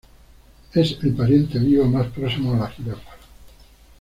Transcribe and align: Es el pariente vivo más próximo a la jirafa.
Es 0.73 0.97
el 1.03 1.13
pariente 1.13 1.59
vivo 1.59 1.85
más 1.85 2.07
próximo 2.07 2.53
a 2.53 2.57
la 2.57 2.67
jirafa. 2.71 3.17